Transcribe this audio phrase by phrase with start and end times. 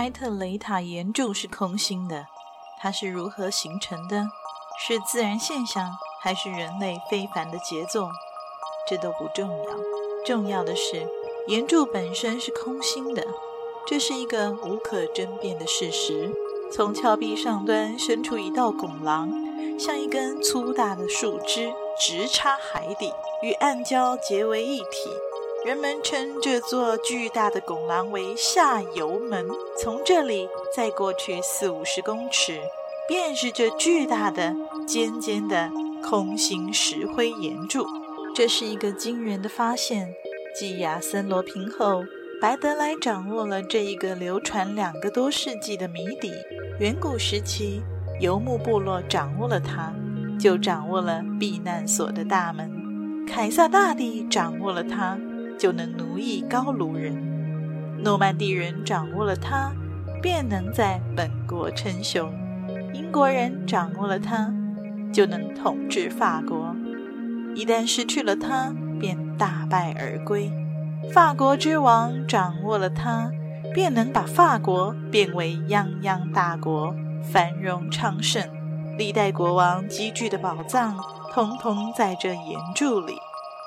[0.00, 2.24] 埃特雷塔岩柱是空心的，
[2.80, 4.28] 它是如何形成的？
[4.78, 8.10] 是自然现象，还是人类非凡的杰作？
[8.88, 9.64] 这都不重要，
[10.24, 11.06] 重要的是
[11.48, 13.26] 岩柱本身是空心的，
[13.86, 16.34] 这是一个无可争辩的事实。
[16.72, 19.30] 从峭壁上端伸出一道拱廊，
[19.78, 25.10] 像一根粗大的树枝，直插海底，与暗礁结为一体。
[25.66, 29.46] 人们称这座巨大的拱廊为下游门。
[29.78, 32.60] 从这里再过去四五十公尺，
[33.06, 35.70] 便是这巨大的尖尖的
[36.02, 37.86] 空心石灰岩柱。
[38.34, 40.14] 这是一个惊人的发现。
[40.58, 42.04] 继亚森罗平后，
[42.40, 46.32] 白德莱掌握了这一个流传两个多世纪的谜底。
[46.78, 47.82] 远古时期，
[48.18, 49.92] 游牧部落掌握了它，
[50.38, 53.26] 就掌握了避难所的大门。
[53.26, 55.18] 凯撒大帝掌握了它。
[55.60, 59.70] 就能奴役高卢人，诺曼底人掌握了它，
[60.22, 62.30] 便能在本国称雄；
[62.94, 64.50] 英国人掌握了它，
[65.12, 66.74] 就能统治法国。
[67.54, 70.50] 一旦失去了它，便大败而归。
[71.12, 73.30] 法国之王掌握了它，
[73.74, 78.42] 便能把法国变为泱泱大国，繁荣昌盛。
[78.96, 80.96] 历代国王积聚的宝藏，
[81.34, 83.12] 通通在这岩柱里。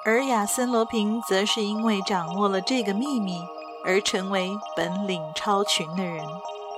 [0.05, 3.39] 而亚森罗平则是因为掌握了这个秘密
[3.85, 6.25] 而成为本领超群的人。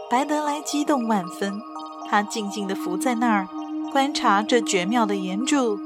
[0.09, 1.59] 白德莱激动万分，
[2.07, 3.47] 他静静地伏在那儿，
[3.91, 5.79] 观察这绝妙的岩柱，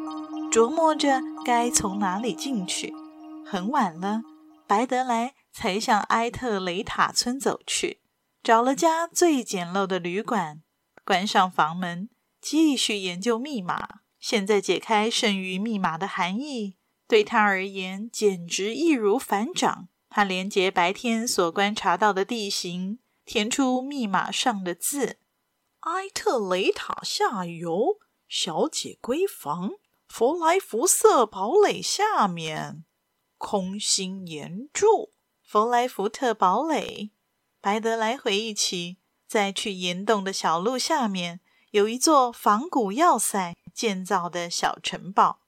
[0.52, 2.94] 琢磨着该从哪里进去。
[3.46, 4.22] 很晚了，
[4.68, 8.02] 白德莱才向埃特雷塔村走去，
[8.44, 10.62] 找了家最简陋的旅馆，
[11.06, 12.10] 关上房门，
[12.42, 13.88] 继续研究密码。
[14.20, 16.76] 现在解开剩余密码的含义。
[17.10, 19.90] 对他而言，简直易如反掌。
[20.10, 25.18] 他连接白天所观察到的地形，填出密码上的字
[25.82, 27.98] ：“埃特雷塔下游，
[28.28, 29.72] 小姐闺房，
[30.08, 32.86] 弗莱福瑟堡垒下面，
[33.40, 37.10] 空心岩柱。”弗莱福特堡垒。
[37.60, 41.40] 白德莱回忆起，在去岩洞的小路下面，
[41.72, 45.39] 有一座仿古要塞建造的小城堡。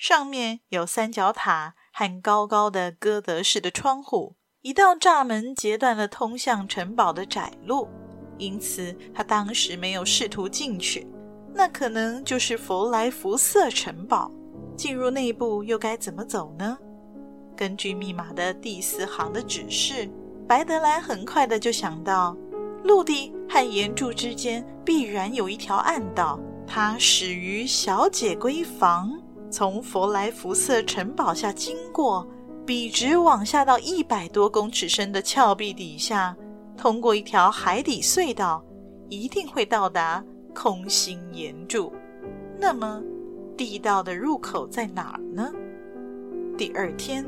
[0.00, 7.86] 上面有三角塔和高高的哥德式的窗户，一道栅门截断了通向城堡的窄路，
[8.38, 11.06] 因此他当时没有试图进去。
[11.52, 14.32] 那可能就是弗莱福瑟城堡。
[14.74, 16.78] 进入内部又该怎么走呢？
[17.54, 20.08] 根据密码的第四行的指示，
[20.48, 22.34] 白德莱很快的就想到，
[22.84, 29.20] 陆地和岩柱之间必然有一条暗道，它始于小姐闺房。
[29.50, 32.26] 从佛莱福瑟城堡下经过，
[32.64, 36.36] 笔直往下到一百多公尺深的峭壁底下，
[36.76, 38.64] 通过一条海底隧道，
[39.08, 40.24] 一定会到达
[40.54, 41.92] 空心岩柱。
[42.56, 43.02] 那么，
[43.56, 45.52] 地道的入口在哪儿呢？
[46.56, 47.26] 第二天，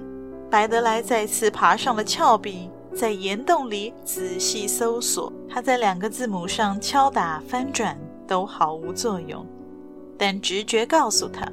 [0.49, 5.32] 白德莱再次爬上了峭壁，在岩洞里仔细搜索。
[5.49, 9.44] 他在两个字母上敲打翻转，都毫无作用，
[10.16, 11.47] 但直觉告诉他。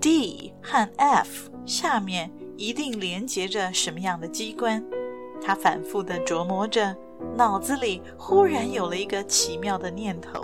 [0.00, 4.82] D 和 F 下面一定连接着什么样的机关？
[5.42, 6.96] 他反复地琢磨着，
[7.36, 10.42] 脑子里忽然有了一个奇妙的念头：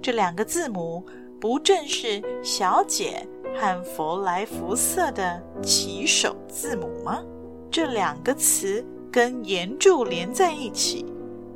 [0.00, 1.04] 这两个字母
[1.38, 7.22] 不正是小姐和弗莱福瑟的起首字母吗？
[7.70, 8.82] 这两个词
[9.12, 11.04] 跟岩柱连在一起，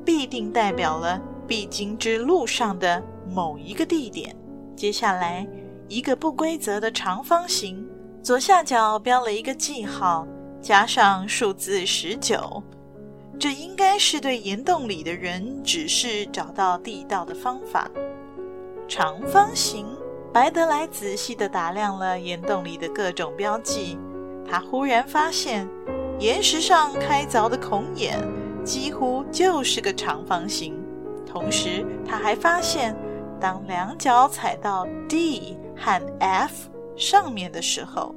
[0.05, 4.37] 必定代表了必经之路上的某一个地点。
[4.77, 5.47] 接下来。
[5.89, 7.87] 一个不规则的长方形，
[8.23, 10.27] 左下角标了一个记号，
[10.61, 12.63] 加上数字十九。
[13.39, 17.91] 这应该是对岩洞里的人指示找到地道的方法。
[18.89, 19.87] 长方形，
[20.33, 23.99] 白德莱仔细地打量了岩洞里的各种标记，
[24.49, 25.69] 他忽然发现，
[26.19, 28.19] 岩石上开凿的孔眼
[28.65, 30.75] 几乎就是个长方形。
[31.27, 32.97] 同时，他还发现，
[33.41, 35.59] 当两脚踩到 D。
[35.77, 38.15] 和 F 上面的时候，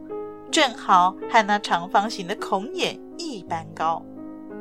[0.52, 4.04] 正好和那长方形的孔眼一般高。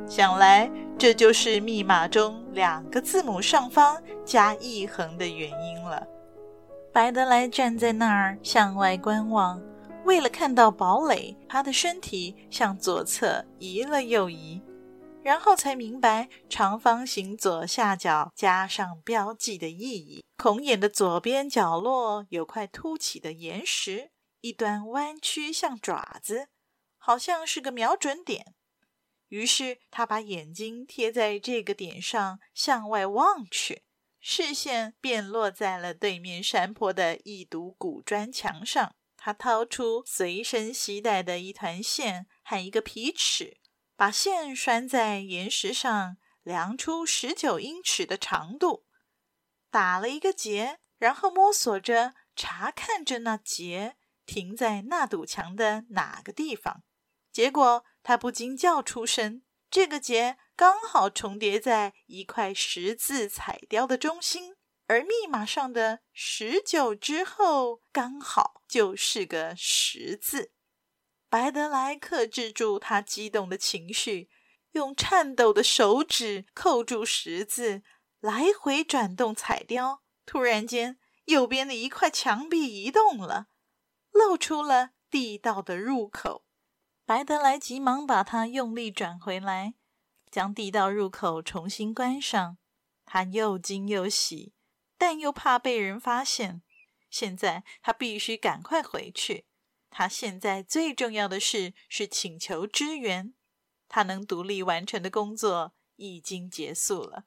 [0.07, 6.05] 想来这就是密码中两个字母上方加一横的原因了。
[6.93, 9.61] 白德莱站在那儿向外观望，
[10.05, 14.61] 为了看到堡垒，他的身体向左侧移了又移，
[15.27, 20.23] 然后才明白长方形左下角加上标记的意义。
[20.37, 26.47] 孔眼的左边角落有块凸起的岩石，一端弯曲像爪子，
[26.97, 28.55] 好像是个瞄准点。
[29.27, 33.83] 于是他把眼睛贴在这个点上，向外望去，
[34.21, 38.95] 视线便落在了对面山坡的一堵古砖墙上。
[39.17, 43.57] 他掏出随身携带的一团线和一个皮尺，
[43.97, 48.85] 把线拴在岩石上，量出十九英尺的长度，
[49.71, 56.83] 打了一个结，然后摸索着查看着那结停在那堵墙的哪个地方。
[57.31, 59.41] 结果他不禁叫出声
[59.71, 64.55] ：“这个结刚好重叠在一块十字彩雕的中心，
[64.85, 70.51] 而密码上的十九之后刚好就是个十字。”
[71.29, 74.29] 白德莱克制住他激动的情绪，
[74.71, 77.83] 用颤抖的手指扣住十字，
[78.19, 80.03] 来回转动彩雕。
[80.25, 83.47] 突然间，右边的一块墙壁移动了，
[84.11, 86.45] 露出了地道的入口。
[87.05, 89.75] 白德莱急忙把它用力转回来，
[90.29, 92.57] 将地道入口重新关上。
[93.05, 94.53] 他又惊又喜，
[94.97, 96.61] 但又怕被人发现。
[97.09, 99.46] 现在他必须赶快回去。
[99.89, 103.33] 他现在最重要的事是请求支援。
[103.87, 107.25] 他能独立完成的工作已经结束了。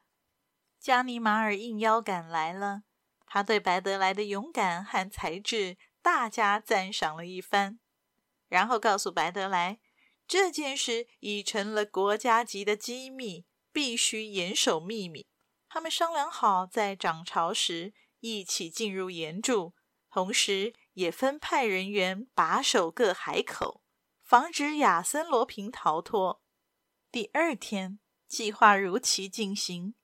[0.78, 2.82] 加尼玛尔应邀赶来了，
[3.26, 7.80] 他对白德莱的勇敢和才智大加赞赏了一番。
[8.48, 9.78] 然后告诉白德莱，
[10.26, 15.26] 这件事已成了国家级的机密，必须严守秘密。
[15.68, 19.74] 他们商量好，在涨潮时一起进入岩柱，
[20.10, 23.82] 同时也分派人员把守各海口，
[24.22, 26.42] 防止亚森罗平逃脱。
[27.10, 27.98] 第二天，
[28.28, 29.94] 计划如期进行。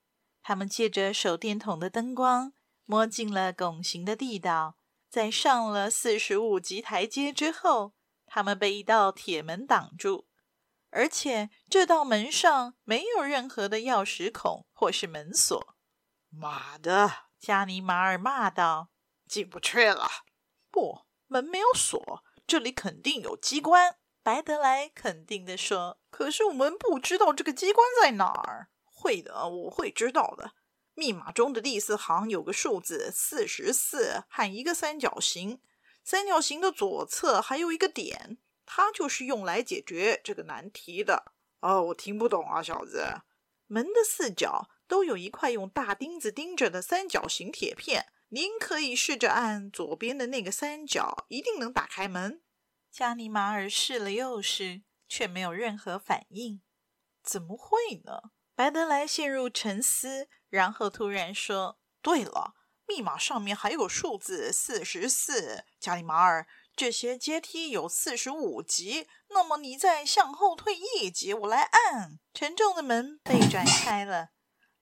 [0.42, 2.54] 他们借着手电筒的灯光，
[2.86, 4.78] 摸进了拱形的地道，
[5.10, 7.92] 在上了四十五级台阶之后。
[8.24, 10.26] 他们被一道铁门挡住，
[10.90, 15.76] 而且这道门上没有任何的钥匙孔或是门锁。
[16.30, 17.26] 妈的！
[17.38, 18.88] 加尼马尔骂道
[19.28, 20.08] ：“进不去了。”
[20.70, 23.96] 不，门没有锁，这里肯定有机关。
[24.22, 30.52] 白德莱肯定地说：“可是我们不知道这个机关在哪儿。”会的，我会知道的。
[30.94, 35.60] 密码中的第四行有个数字四十四和一个三角形。
[36.02, 41.32] 三角形的左侧还有一个点，它就是用来解决这个难题的。
[41.60, 43.22] 哦，我听不懂啊，小子。
[43.66, 52.42] 门的四角都有一块用大钉子钉着的三角形铁片，您可以试着按左边的那个三角，一定能打开门。
[52.90, 56.62] 加尼玛尔试了又试，却没有任何反应。
[57.22, 58.30] 怎么会呢？
[58.54, 62.54] 白德莱陷入沉思，然后突然说：“对了。”
[62.88, 66.46] 密码上面还有数字四十四，加尼玛尔。
[66.76, 72.20] 这些阶梯有四十五级，那么你再向后退一级，我来按。
[72.32, 74.30] 沉重的门被转开了，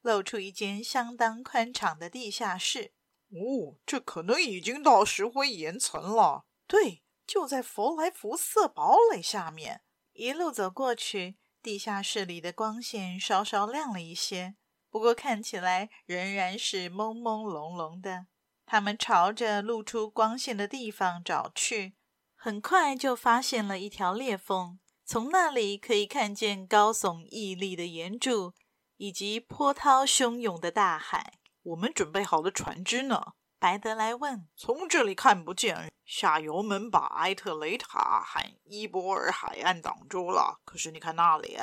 [0.02, 2.92] 露出一间相当宽敞的地下室。
[3.35, 6.45] 哦，这可能已经到石灰岩层了。
[6.69, 9.83] 对，就在佛莱福瑟堡垒下面。
[10.12, 14.55] 一路走过去，地下室里的光线稍稍亮了一些。
[14.88, 18.26] 不过看起来仍然是朦朦胧胧的。
[18.64, 21.97] 他们朝着露出光线的地方找去，
[22.37, 28.55] 很快就发现了一条裂缝，从那里可以看见高耸屹立的岩柱
[28.97, 31.41] 以及波涛汹涌的大海。
[31.64, 33.33] 我们准备好的船只呢？
[33.59, 34.47] 白德莱问。
[34.54, 35.90] 从这里看不见。
[36.04, 40.61] 下游门把埃特雷塔和伊波尔海岸挡住了。
[40.64, 41.59] 可是你看那里。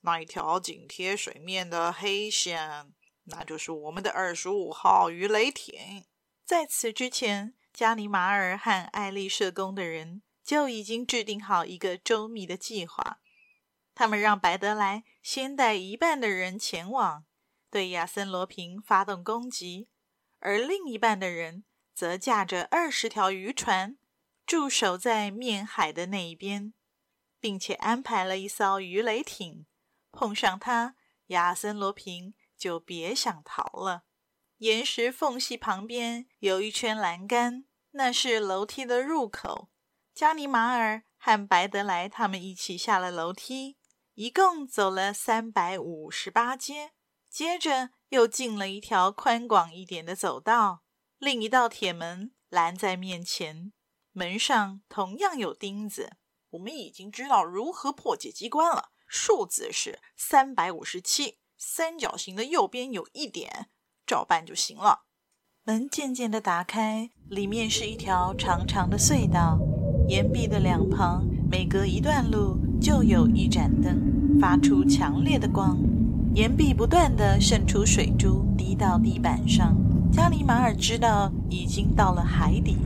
[0.00, 2.94] 那一条紧贴水面的黑线，
[3.24, 6.06] 那就是我们的二十五号鱼雷艇。
[6.44, 13.18] 在此之前，加尼玛尔和艾丽舍宫的人就已经制定好一个周密的计划。
[13.94, 17.24] 他们让白德莱先带一半的人前往，
[17.72, 19.88] 对亚森罗平发动攻击，
[20.40, 21.64] 而另一半的人
[21.94, 23.96] 则驾着二十条渔船
[24.44, 26.74] 驻守在面海的那一边，
[27.40, 29.64] 并且安排了一艘鱼雷艇。
[30.10, 30.96] 碰上他，
[31.28, 34.04] 亚森罗平就别想逃了。
[34.58, 39.70] 岩石缝隙旁边有一圈栏杆，那是楼梯的入口。
[40.12, 43.78] 加尼玛尔和白德莱他们一起下了楼梯，
[44.12, 46.92] 一共走了三百五十八阶，
[47.32, 50.82] 接着又进了一条宽广一点的走道，
[51.16, 53.72] 另一道铁门拦在面前，
[54.12, 56.18] 门上同样有钉子。
[56.50, 63.70] 我们已经知道如何破解机关了，数字是三百五十七，三角形的右边有一点，
[64.06, 65.06] 照办就行了。
[65.64, 69.58] 门渐渐地打开，里面是一条长长的隧道，
[70.06, 75.78] 岩壁的两旁每隔一段路就有一盏灯，发出强烈的光。
[76.34, 79.76] 岩壁不断地渗出水珠，滴到地板上。
[80.10, 82.78] 加尼马尔知道已经到了海底，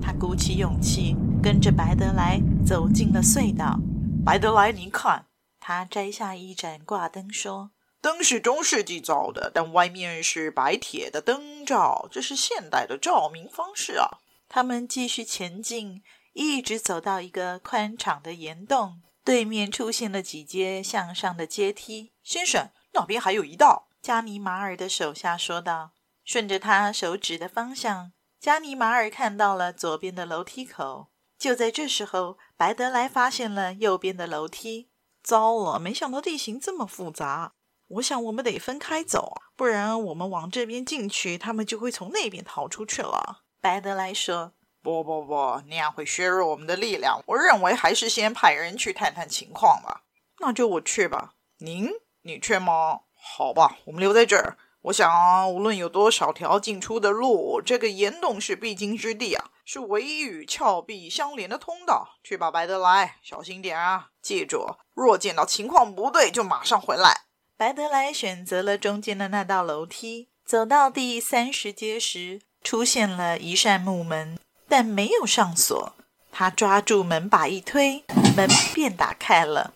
[0.00, 3.80] 他鼓起勇气，跟着白德莱走进了隧道。
[4.24, 5.26] 白德莱，您看，
[5.58, 7.72] 他摘下一盏挂灯说。
[8.00, 14.06] 灯是中世纪造的，但外面是白铁的灯罩，这是现代的照明方式啊。
[14.48, 16.00] 他们继续前进，
[16.32, 22.12] 一直走到一个宽敞的岩洞，对面出现了几阶向上的阶梯。
[22.22, 23.88] 先生，那边还有一道。
[24.00, 25.92] 加尼马尔的手下说道。
[26.24, 31.08] 顺着他手指的方向，加尼马尔看到了左边的楼梯口。
[31.38, 34.88] 就在这时候，白德莱发现了右边的楼梯。
[35.22, 37.52] 糟了，没想到地形这么复杂。
[37.88, 43.42] 我想我们得分开走，不然我们往这边进去，他们就会从那边逃出去了。
[43.60, 47.22] 白德莱说：“不不不，那样会削弱我们的力量。
[47.26, 50.04] 我认为还是先派人去探探情况吧。”
[50.40, 51.34] 那就我去吧。
[51.58, 51.90] 您，
[52.26, 53.00] 你去吗？
[53.14, 54.56] 好吧，我们留在这儿。
[54.82, 62.16] 我想，无论有多少条进出的路，这个岩洞是必经之地啊，是唯一与峭壁相连的通道。
[62.22, 64.08] 去吧，白德莱，小心点啊！
[64.22, 67.22] 记住，若见到情况不对，就马上回来。
[67.56, 74.38] 白德莱选择了中间的那道楼梯，走到第三十阶时，出现了一扇木门，
[74.68, 75.92] 但没有上锁。
[76.32, 78.04] 他抓住门把一推，
[78.36, 79.72] 门便打开了。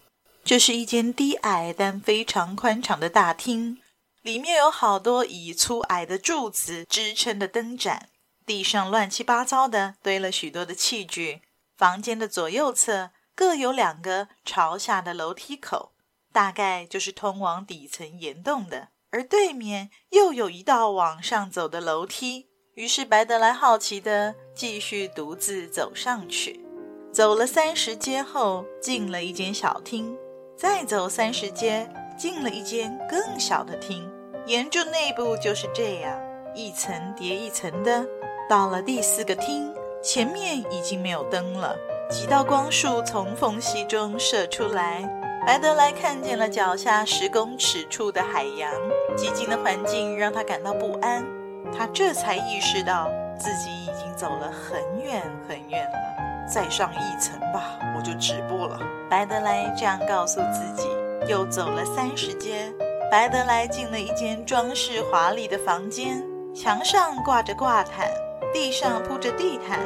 [0.48, 3.82] 这是一间低矮但非常宽敞的大厅，
[4.22, 8.08] 里面有好多以粗矮的柱子支撑的灯盏，
[8.46, 11.42] 地上乱七八糟的堆了许多的器具。
[11.76, 15.92] 房间的左右侧各有两个朝下的楼梯口。
[16.32, 22.46] 大概就是通往底层岩洞的，而对面又有一道往上走的楼梯。
[22.72, 26.64] 于是白德莱好奇的继续独自走上去。
[27.12, 30.16] 走了三十阶后，进了一间小厅；
[30.58, 34.10] 再走三十阶，进了一间更小的厅。
[34.44, 36.20] 岩柱内部就是这样，
[36.52, 38.04] 一层叠一层的。
[38.50, 39.72] 到了第四个厅，
[40.02, 41.76] 前面已经没有灯了，
[42.10, 45.08] 几道光束从缝隙中射出来。
[45.46, 48.74] 白德莱看见了脚下十公尺处的海洋，
[49.16, 51.24] 寂静的环境让他感到不安。
[51.72, 56.27] 他这才意识到自己已经走了很远很远了。
[56.48, 58.80] 再上一层吧，我就止步了。
[59.08, 60.88] 白德莱这样告诉自己。
[61.28, 62.72] 又走了三十阶，
[63.10, 66.24] 白德莱进了一间装饰华丽的房间，
[66.54, 68.08] 墙上挂着挂毯，
[68.54, 69.80] 地上铺着地毯，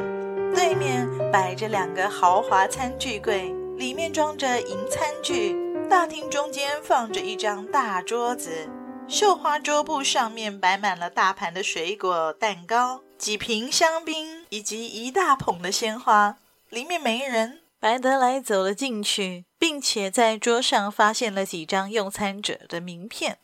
[0.55, 3.53] 对面摆着两个豪华餐具柜。
[3.77, 5.57] 里面装着银餐具，
[5.89, 8.69] 大厅中间放着一张大桌子，
[9.07, 16.37] 绣花桌布上面摆满了大盘的水果、蛋糕、几瓶香槟以及一大捧的鲜花。
[16.73, 17.61] 里面没人。
[17.79, 23.37] 白德莱走了进去，并且在桌上发现了几张用餐者的名片：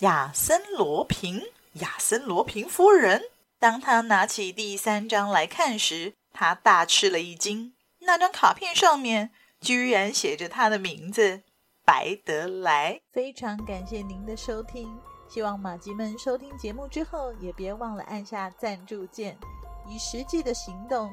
[0.00, 1.42] 亚森·罗平、
[1.74, 3.24] 亚森·罗平夫人。
[3.58, 7.74] 当他拿起第三张来看时，他大吃了一惊。
[8.00, 9.32] 那张卡片上面。
[9.58, 11.42] 居然写着他的名字，
[11.82, 13.00] 白德莱。
[13.10, 14.94] 非常感谢您的收听，
[15.28, 19.36] 希望马吉们收听节目之后，也别忘了按下赞助键，
[19.88, 21.12] 以实际的行动